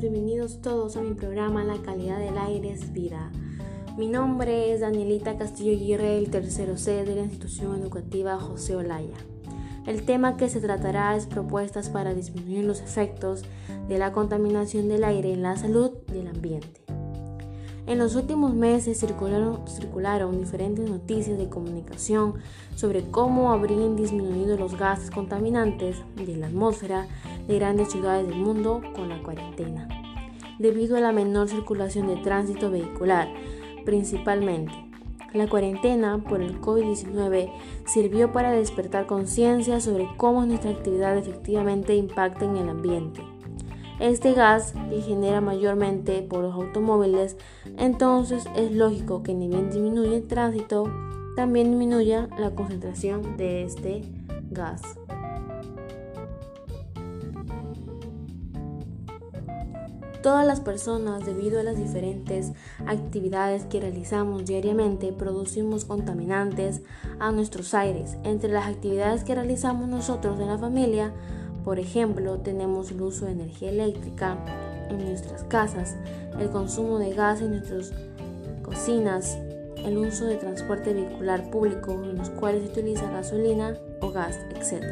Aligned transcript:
bienvenidos 0.00 0.60
todos 0.60 0.96
a 0.96 1.02
mi 1.02 1.14
programa 1.14 1.62
La 1.62 1.80
calidad 1.80 2.18
del 2.18 2.36
aire 2.36 2.72
es 2.72 2.92
vida. 2.92 3.30
Mi 3.96 4.08
nombre 4.08 4.72
es 4.72 4.80
Danielita 4.80 5.38
Castillo 5.38 5.72
Aguirre, 5.72 6.18
el 6.18 6.30
tercero 6.30 6.76
C 6.76 7.04
de 7.04 7.14
la 7.14 7.22
institución 7.22 7.80
educativa 7.80 8.38
José 8.38 8.74
Olaya. 8.74 9.16
El 9.86 10.04
tema 10.04 10.36
que 10.36 10.48
se 10.48 10.60
tratará 10.60 11.14
es 11.14 11.26
propuestas 11.26 11.90
para 11.90 12.12
disminuir 12.12 12.64
los 12.64 12.80
efectos 12.80 13.44
de 13.88 13.98
la 13.98 14.12
contaminación 14.12 14.88
del 14.88 15.04
aire 15.04 15.32
en 15.32 15.42
la 15.42 15.56
salud 15.56 15.92
del 16.08 16.26
ambiente. 16.26 16.83
En 17.86 17.98
los 17.98 18.16
últimos 18.16 18.54
meses 18.54 18.98
circularon, 18.98 19.68
circularon, 19.68 20.38
diferentes 20.38 20.88
noticias 20.88 21.36
de 21.36 21.50
comunicación 21.50 22.36
sobre 22.76 23.02
cómo 23.02 23.52
habrían 23.52 23.94
disminuido 23.94 24.56
los 24.56 24.78
gases 24.78 25.10
contaminantes 25.10 25.98
de 26.16 26.36
la 26.36 26.46
atmósfera 26.46 27.06
de 27.46 27.58
grandes 27.58 27.92
ciudades 27.92 28.26
del 28.26 28.38
mundo 28.38 28.80
con 28.94 29.10
la 29.10 29.22
cuarentena, 29.22 29.86
debido 30.58 30.96
a 30.96 31.00
la 31.00 31.12
menor 31.12 31.50
circulación 31.50 32.06
de 32.06 32.16
tránsito 32.16 32.70
vehicular, 32.70 33.28
principalmente. 33.84 34.72
La 35.34 35.46
cuarentena 35.46 36.24
por 36.26 36.40
el 36.40 36.60
COVID-19 36.62 37.52
sirvió 37.86 38.32
para 38.32 38.52
despertar 38.52 39.06
conciencia 39.06 39.80
sobre 39.80 40.08
cómo 40.16 40.46
nuestra 40.46 40.70
actividad 40.70 41.18
efectivamente 41.18 41.96
impacta 41.96 42.46
en 42.46 42.56
el 42.56 42.68
ambiente. 42.70 43.33
Este 44.00 44.34
gas 44.34 44.74
se 44.90 45.02
genera 45.02 45.40
mayormente 45.40 46.20
por 46.22 46.42
los 46.42 46.54
automóviles, 46.54 47.36
entonces 47.78 48.44
es 48.56 48.72
lógico 48.72 49.22
que 49.22 49.34
ni 49.34 49.48
bien 49.48 49.70
disminuye 49.70 50.16
el 50.16 50.26
tránsito, 50.26 50.92
también 51.36 51.70
disminuya 51.70 52.28
la 52.38 52.50
concentración 52.50 53.36
de 53.36 53.62
este 53.64 54.02
gas. 54.50 54.82
Todas 60.24 60.46
las 60.46 60.60
personas, 60.60 61.26
debido 61.26 61.60
a 61.60 61.62
las 61.62 61.76
diferentes 61.76 62.52
actividades 62.86 63.66
que 63.66 63.78
realizamos 63.78 64.46
diariamente, 64.46 65.12
producimos 65.12 65.84
contaminantes 65.84 66.80
a 67.18 67.30
nuestros 67.30 67.74
aires. 67.74 68.16
Entre 68.24 68.50
las 68.50 68.66
actividades 68.66 69.22
que 69.22 69.34
realizamos 69.34 69.86
nosotros 69.86 70.40
en 70.40 70.46
la 70.46 70.56
familia, 70.56 71.12
por 71.64 71.78
ejemplo, 71.78 72.38
tenemos 72.38 72.90
el 72.90 73.00
uso 73.00 73.24
de 73.24 73.32
energía 73.32 73.70
eléctrica 73.70 74.36
en 74.90 74.98
nuestras 74.98 75.44
casas, 75.44 75.96
el 76.38 76.50
consumo 76.50 76.98
de 76.98 77.14
gas 77.14 77.40
en 77.40 77.52
nuestras 77.52 77.92
cocinas, 78.62 79.38
el 79.78 79.96
uso 79.96 80.26
de 80.26 80.36
transporte 80.36 80.92
vehicular 80.92 81.50
público 81.50 81.92
en 81.92 82.16
los 82.16 82.28
cuales 82.30 82.64
se 82.64 82.68
utiliza 82.68 83.10
gasolina 83.10 83.78
o 84.00 84.12
gas, 84.12 84.38
etc. 84.54 84.84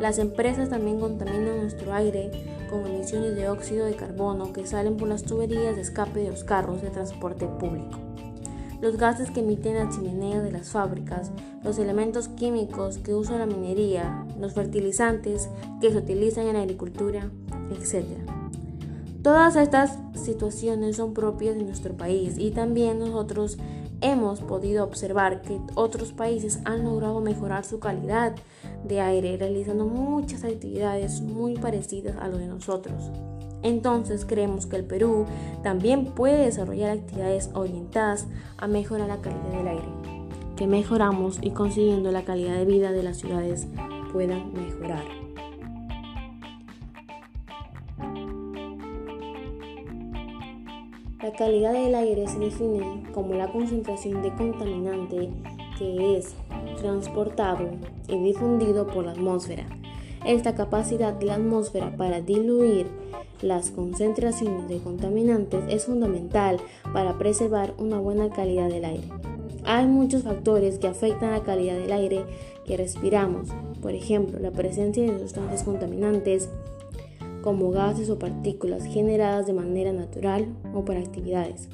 Las 0.00 0.18
empresas 0.18 0.70
también 0.70 0.98
contaminan 0.98 1.60
nuestro 1.60 1.92
aire 1.94 2.30
con 2.68 2.86
emisiones 2.86 3.36
de 3.36 3.48
óxido 3.48 3.86
de 3.86 3.94
carbono 3.94 4.52
que 4.52 4.66
salen 4.66 4.96
por 4.96 5.08
las 5.08 5.22
tuberías 5.22 5.76
de 5.76 5.82
escape 5.82 6.20
de 6.20 6.30
los 6.30 6.42
carros 6.42 6.82
de 6.82 6.90
transporte 6.90 7.46
público. 7.46 7.99
Los 8.80 8.96
gases 8.96 9.30
que 9.30 9.40
emiten 9.40 9.74
las 9.74 9.94
chimeneas 9.94 10.42
de 10.42 10.52
las 10.52 10.70
fábricas, 10.70 11.30
los 11.62 11.78
elementos 11.78 12.28
químicos 12.28 12.98
que 12.98 13.14
usa 13.14 13.38
la 13.38 13.46
minería, 13.46 14.26
los 14.38 14.54
fertilizantes 14.54 15.50
que 15.80 15.90
se 15.90 15.98
utilizan 15.98 16.46
en 16.46 16.54
la 16.54 16.62
agricultura, 16.62 17.30
etc. 17.70 18.06
Todas 19.22 19.56
estas 19.56 19.98
situaciones 20.14 20.96
son 20.96 21.12
propias 21.12 21.56
de 21.56 21.64
nuestro 21.64 21.94
país 21.94 22.36
y 22.38 22.52
también 22.52 22.98
nosotros 22.98 23.58
hemos 24.00 24.40
podido 24.40 24.82
observar 24.82 25.42
que 25.42 25.60
otros 25.74 26.12
países 26.12 26.60
han 26.64 26.84
logrado 26.84 27.20
mejorar 27.20 27.66
su 27.66 27.80
calidad 27.80 28.34
de 28.84 29.00
aire 29.00 29.36
realizando 29.36 29.84
muchas 29.84 30.44
actividades 30.44 31.20
muy 31.20 31.54
parecidas 31.58 32.16
a 32.16 32.28
lo 32.28 32.38
de 32.38 32.46
nosotros. 32.46 33.10
Entonces 33.62 34.24
creemos 34.24 34.66
que 34.66 34.76
el 34.76 34.84
Perú 34.84 35.26
también 35.62 36.06
puede 36.06 36.44
desarrollar 36.44 36.90
actividades 36.90 37.50
orientadas 37.54 38.26
a 38.56 38.66
mejorar 38.66 39.08
la 39.08 39.20
calidad 39.20 39.50
del 39.50 39.68
aire, 39.68 39.88
que 40.56 40.66
mejoramos 40.66 41.38
y 41.42 41.50
consiguiendo 41.50 42.10
la 42.10 42.24
calidad 42.24 42.56
de 42.56 42.64
vida 42.64 42.92
de 42.92 43.02
las 43.02 43.18
ciudades 43.18 43.66
puedan 44.12 44.52
mejorar. 44.52 45.04
La 51.22 51.32
calidad 51.32 51.74
del 51.74 51.94
aire 51.94 52.26
se 52.26 52.38
define 52.38 53.02
como 53.12 53.34
la 53.34 53.52
concentración 53.52 54.22
de 54.22 54.34
contaminante 54.34 55.28
que 55.78 56.16
es 56.16 56.34
transportado 56.80 57.68
y 58.08 58.18
difundido 58.22 58.86
por 58.86 59.04
la 59.04 59.12
atmósfera. 59.12 59.66
Esta 60.24 60.54
capacidad 60.54 61.14
de 61.14 61.26
la 61.26 61.34
atmósfera 61.34 61.96
para 61.96 62.20
diluir 62.20 62.86
las 63.42 63.70
concentraciones 63.70 64.68
de 64.68 64.78
contaminantes 64.78 65.64
es 65.68 65.86
fundamental 65.86 66.58
para 66.92 67.16
preservar 67.18 67.74
una 67.78 67.98
buena 67.98 68.28
calidad 68.30 68.68
del 68.68 68.84
aire. 68.84 69.08
Hay 69.64 69.86
muchos 69.86 70.24
factores 70.24 70.78
que 70.78 70.88
afectan 70.88 71.32
la 71.32 71.42
calidad 71.42 71.78
del 71.78 71.92
aire 71.92 72.24
que 72.66 72.76
respiramos, 72.76 73.48
por 73.80 73.92
ejemplo, 73.92 74.38
la 74.38 74.50
presencia 74.50 75.02
de 75.02 75.18
sustancias 75.18 75.64
contaminantes 75.64 76.48
como 77.42 77.70
gases 77.70 78.10
o 78.10 78.18
partículas 78.18 78.84
generadas 78.84 79.46
de 79.46 79.54
manera 79.54 79.92
natural 79.92 80.48
o 80.74 80.84
por 80.84 80.96
actividades 80.96 81.68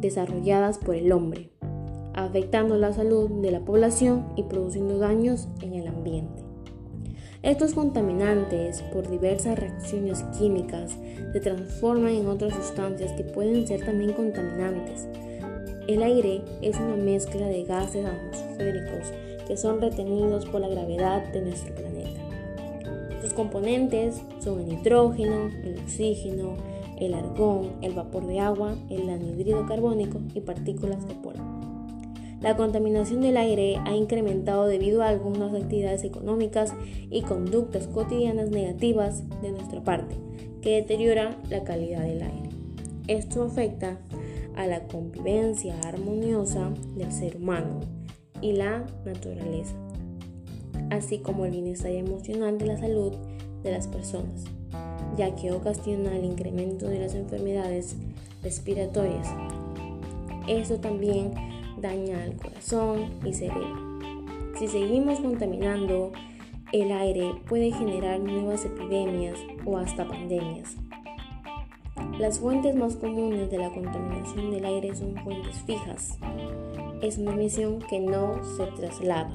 desarrolladas 0.00 0.78
por 0.78 0.94
el 0.94 1.10
hombre 1.10 1.50
afectando 2.18 2.76
la 2.76 2.92
salud 2.92 3.30
de 3.42 3.52
la 3.52 3.60
población 3.60 4.26
y 4.34 4.42
produciendo 4.42 4.98
daños 4.98 5.48
en 5.60 5.74
el 5.74 5.86
ambiente. 5.86 6.47
Estos 7.48 7.72
contaminantes, 7.72 8.82
por 8.92 9.08
diversas 9.08 9.58
reacciones 9.58 10.22
químicas, 10.38 10.94
se 11.32 11.40
transforman 11.40 12.12
en 12.12 12.26
otras 12.26 12.52
sustancias 12.52 13.10
que 13.12 13.24
pueden 13.24 13.66
ser 13.66 13.86
también 13.86 14.12
contaminantes. 14.12 15.08
El 15.86 16.02
aire 16.02 16.42
es 16.60 16.76
una 16.76 16.96
mezcla 16.96 17.46
de 17.46 17.64
gases 17.64 18.04
atmosféricos 18.04 19.14
que 19.46 19.56
son 19.56 19.80
retenidos 19.80 20.44
por 20.44 20.60
la 20.60 20.68
gravedad 20.68 21.26
de 21.32 21.40
nuestro 21.40 21.74
planeta. 21.74 22.20
Sus 23.22 23.32
componentes 23.32 24.20
son 24.40 24.60
el 24.60 24.68
nitrógeno, 24.68 25.46
el 25.64 25.78
oxígeno, 25.82 26.54
el 27.00 27.14
argón, 27.14 27.76
el 27.80 27.94
vapor 27.94 28.26
de 28.26 28.40
agua, 28.40 28.76
el 28.90 29.08
anhídrido 29.08 29.64
carbónico 29.64 30.20
y 30.34 30.42
partículas 30.42 31.08
de 31.08 31.14
polvo. 31.14 31.47
La 32.40 32.56
contaminación 32.56 33.20
del 33.20 33.36
aire 33.36 33.80
ha 33.84 33.96
incrementado 33.96 34.66
debido 34.66 35.02
a 35.02 35.08
algunas 35.08 35.52
actividades 35.52 36.04
económicas 36.04 36.72
y 37.10 37.22
conductas 37.22 37.88
cotidianas 37.88 38.50
negativas 38.50 39.24
de 39.42 39.50
nuestra 39.50 39.82
parte, 39.82 40.14
que 40.62 40.76
deterioran 40.76 41.36
la 41.50 41.64
calidad 41.64 42.02
del 42.02 42.22
aire. 42.22 42.48
Esto 43.08 43.42
afecta 43.42 43.98
a 44.54 44.66
la 44.66 44.86
convivencia 44.86 45.80
armoniosa 45.80 46.70
del 46.96 47.10
ser 47.10 47.36
humano 47.36 47.80
y 48.40 48.52
la 48.52 48.86
naturaleza, 49.04 49.74
así 50.90 51.18
como 51.18 51.44
el 51.44 51.50
bienestar 51.50 51.90
emocional 51.90 52.58
de 52.58 52.66
la 52.66 52.78
salud 52.78 53.14
de 53.64 53.72
las 53.72 53.88
personas, 53.88 54.44
ya 55.16 55.34
que 55.34 55.50
ocasiona 55.50 56.16
el 56.16 56.24
incremento 56.24 56.86
de 56.86 57.00
las 57.00 57.14
enfermedades 57.14 57.96
respiratorias. 58.44 59.28
Esto 60.46 60.78
también 60.78 61.32
daña 61.80 62.22
al 62.22 62.36
corazón 62.36 63.10
y 63.24 63.32
cerebro. 63.32 63.98
Si 64.58 64.68
seguimos 64.68 65.20
contaminando 65.20 66.12
el 66.72 66.92
aire 66.92 67.34
puede 67.48 67.72
generar 67.72 68.20
nuevas 68.20 68.66
epidemias 68.66 69.38
o 69.64 69.78
hasta 69.78 70.06
pandemias. 70.06 70.76
Las 72.18 72.40
fuentes 72.40 72.74
más 72.74 72.96
comunes 72.96 73.50
de 73.50 73.56
la 73.56 73.72
contaminación 73.72 74.50
del 74.50 74.66
aire 74.66 74.94
son 74.94 75.16
fuentes 75.24 75.62
fijas. 75.62 76.18
Es 77.00 77.16
una 77.16 77.32
emisión 77.32 77.78
que 77.88 78.00
no 78.00 78.44
se 78.44 78.66
traslada. 78.66 79.34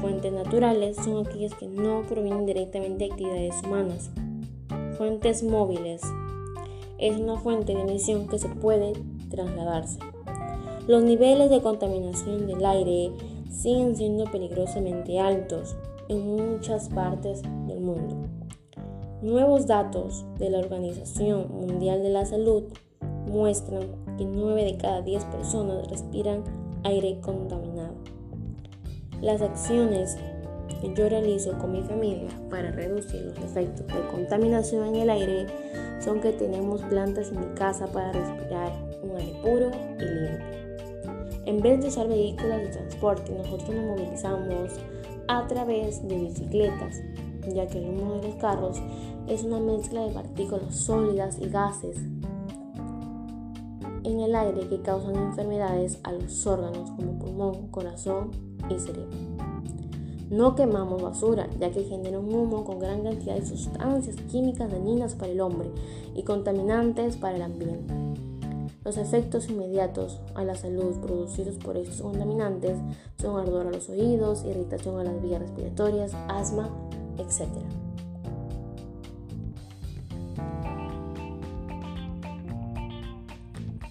Fuentes 0.00 0.32
naturales 0.32 0.96
son 0.96 1.26
aquellas 1.26 1.54
que 1.54 1.66
no 1.66 2.02
provienen 2.02 2.46
directamente 2.46 3.06
de 3.06 3.10
actividades 3.10 3.62
humanas. 3.64 4.10
Fuentes 4.96 5.42
móviles 5.42 6.00
es 6.98 7.16
una 7.16 7.38
fuente 7.38 7.74
de 7.74 7.80
emisión 7.80 8.28
que 8.28 8.38
se 8.38 8.48
puede 8.48 8.92
trasladarse. 9.30 9.98
Los 10.86 11.02
niveles 11.02 11.48
de 11.48 11.62
contaminación 11.62 12.46
del 12.46 12.64
aire 12.64 13.10
siguen 13.50 13.96
siendo 13.96 14.24
peligrosamente 14.24 15.18
altos 15.18 15.76
en 16.08 16.36
muchas 16.36 16.90
partes 16.90 17.40
del 17.66 17.80
mundo. 17.80 18.28
Nuevos 19.22 19.66
datos 19.66 20.26
de 20.38 20.50
la 20.50 20.58
Organización 20.58 21.48
Mundial 21.50 22.02
de 22.02 22.10
la 22.10 22.26
Salud 22.26 22.64
muestran 23.26 23.84
que 24.18 24.26
9 24.26 24.62
de 24.64 24.76
cada 24.76 25.00
10 25.00 25.24
personas 25.24 25.88
respiran 25.88 26.44
aire 26.82 27.18
contaminado. 27.22 27.94
Las 29.22 29.40
acciones 29.40 30.18
que 30.82 30.92
yo 30.94 31.08
realizo 31.08 31.56
con 31.58 31.72
mi 31.72 31.82
familia 31.82 32.28
para 32.50 32.70
reducir 32.72 33.22
los 33.22 33.38
efectos 33.38 33.86
de 33.86 34.06
contaminación 34.12 34.88
en 34.88 34.96
el 34.96 35.08
aire 35.08 35.46
son 35.98 36.20
que 36.20 36.32
tenemos 36.32 36.82
plantas 36.82 37.30
en 37.30 37.40
mi 37.40 37.54
casa 37.54 37.86
para 37.86 38.12
respirar 38.12 38.70
un 39.02 39.16
aire 39.16 39.32
puro 39.42 39.70
y. 39.98 40.13
En 41.46 41.60
vez 41.60 41.80
de 41.80 41.88
usar 41.88 42.08
vehículos 42.08 42.58
de 42.58 42.68
transporte, 42.68 43.32
nosotros 43.32 43.70
nos 43.70 43.98
movilizamos 43.98 44.72
a 45.28 45.46
través 45.46 46.06
de 46.06 46.18
bicicletas, 46.18 47.02
ya 47.54 47.66
que 47.66 47.78
el 47.78 47.90
humo 47.90 48.14
de 48.14 48.28
los 48.28 48.36
carros 48.36 48.80
es 49.26 49.44
una 49.44 49.60
mezcla 49.60 50.02
de 50.02 50.12
partículas 50.12 50.74
sólidas 50.74 51.38
y 51.40 51.48
gases 51.48 51.98
en 54.04 54.20
el 54.20 54.34
aire 54.34 54.68
que 54.68 54.80
causan 54.82 55.16
enfermedades 55.16 55.98
a 56.02 56.12
los 56.12 56.46
órganos 56.46 56.90
como 56.90 57.18
pulmón, 57.18 57.68
corazón 57.68 58.30
y 58.70 58.78
cerebro. 58.78 59.16
No 60.30 60.54
quemamos 60.54 61.02
basura, 61.02 61.48
ya 61.58 61.70
que 61.70 61.84
genera 61.84 62.18
un 62.18 62.34
humo 62.34 62.64
con 62.64 62.78
gran 62.78 63.02
cantidad 63.02 63.34
de 63.36 63.46
sustancias 63.46 64.16
químicas 64.30 64.70
dañinas 64.70 65.14
para 65.14 65.32
el 65.32 65.40
hombre 65.40 65.70
y 66.14 66.22
contaminantes 66.22 67.16
para 67.16 67.36
el 67.36 67.42
ambiente. 67.42 67.94
Los 68.84 68.98
efectos 68.98 69.48
inmediatos 69.48 70.20
a 70.34 70.44
la 70.44 70.54
salud 70.54 70.98
producidos 71.00 71.56
por 71.56 71.78
estos 71.78 72.02
contaminantes 72.02 72.76
son 73.16 73.40
ardor 73.40 73.66
a 73.66 73.70
los 73.70 73.88
oídos, 73.88 74.44
irritación 74.44 75.00
a 75.00 75.04
las 75.04 75.22
vías 75.22 75.40
respiratorias, 75.40 76.12
asma, 76.28 76.68
etc. 77.16 77.48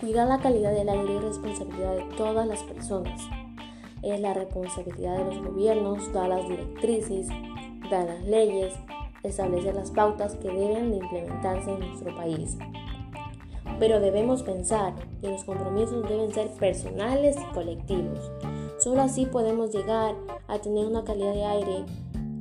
Cuidar 0.00 0.26
la 0.26 0.38
calidad 0.38 0.72
del 0.72 0.88
aire 0.88 1.16
es 1.18 1.22
responsabilidad 1.22 1.96
de 1.96 2.04
todas 2.16 2.46
las 2.46 2.62
personas. 2.62 3.20
Es 4.02 4.18
la 4.20 4.32
responsabilidad 4.32 5.18
de 5.18 5.24
los 5.34 5.44
gobiernos 5.44 6.10
dar 6.14 6.30
las 6.30 6.48
directrices, 6.48 7.28
dar 7.90 8.06
las 8.06 8.24
leyes, 8.24 8.72
establecer 9.22 9.74
las 9.74 9.90
pautas 9.90 10.34
que 10.36 10.48
deben 10.48 10.92
de 10.92 10.96
implementarse 10.96 11.74
en 11.74 11.80
nuestro 11.80 12.16
país. 12.16 12.56
Pero 13.78 14.00
debemos 14.00 14.42
pensar 14.42 14.94
que 15.20 15.30
los 15.30 15.44
compromisos 15.44 16.08
deben 16.08 16.32
ser 16.32 16.48
personales 16.52 17.36
y 17.36 17.54
colectivos. 17.54 18.30
Solo 18.78 19.02
así 19.02 19.26
podemos 19.26 19.72
llegar 19.72 20.14
a 20.46 20.58
tener 20.58 20.86
una 20.86 21.04
calidad 21.04 21.32
de 21.32 21.44
aire 21.44 21.84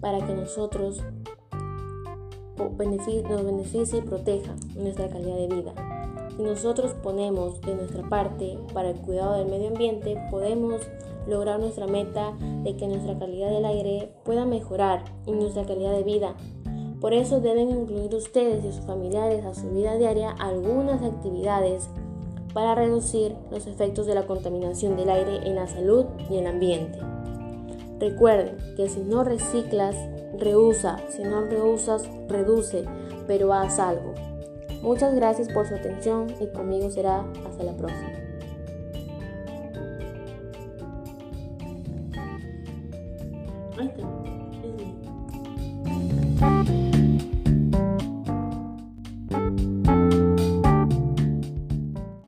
para 0.00 0.24
que 0.26 0.34
nosotros 0.34 1.02
nos 2.56 3.44
beneficie 3.44 3.98
y 3.98 4.02
proteja 4.02 4.54
nuestra 4.76 5.08
calidad 5.08 5.36
de 5.36 5.46
vida. 5.48 5.74
Si 6.36 6.42
nosotros 6.42 6.94
ponemos 7.02 7.60
de 7.62 7.74
nuestra 7.74 8.08
parte 8.08 8.58
para 8.72 8.90
el 8.90 8.96
cuidado 8.96 9.38
del 9.38 9.48
medio 9.48 9.68
ambiente, 9.68 10.16
podemos 10.30 10.82
lograr 11.26 11.60
nuestra 11.60 11.86
meta 11.86 12.32
de 12.64 12.76
que 12.76 12.86
nuestra 12.86 13.18
calidad 13.18 13.50
del 13.50 13.64
aire 13.64 14.12
pueda 14.24 14.44
mejorar 14.44 15.04
y 15.26 15.32
nuestra 15.32 15.64
calidad 15.64 15.92
de 15.92 16.02
vida. 16.02 16.34
Por 17.00 17.14
eso 17.14 17.40
deben 17.40 17.70
incluir 17.70 18.14
ustedes 18.14 18.64
y 18.64 18.72
sus 18.72 18.84
familiares 18.84 19.44
a 19.44 19.54
su 19.54 19.70
vida 19.70 19.96
diaria 19.96 20.30
algunas 20.32 21.02
actividades 21.02 21.88
para 22.52 22.74
reducir 22.74 23.36
los 23.50 23.66
efectos 23.66 24.06
de 24.06 24.14
la 24.14 24.26
contaminación 24.26 24.96
del 24.96 25.08
aire 25.08 25.48
en 25.48 25.54
la 25.54 25.66
salud 25.66 26.06
y 26.28 26.36
el 26.36 26.46
ambiente. 26.46 26.98
Recuerden 27.98 28.56
que 28.76 28.88
si 28.88 29.00
no 29.00 29.24
reciclas, 29.24 29.96
reusa, 30.38 30.98
si 31.08 31.22
no 31.22 31.42
reusas, 31.42 32.08
reduce, 32.28 32.84
pero 33.26 33.52
haz 33.52 33.78
algo. 33.78 34.14
Muchas 34.82 35.14
gracias 35.14 35.48
por 35.48 35.66
su 35.66 35.74
atención 35.74 36.26
y 36.40 36.46
conmigo 36.46 36.90
será 36.90 37.24
hasta 37.46 37.64
la 37.64 37.76
próxima. 37.76 38.20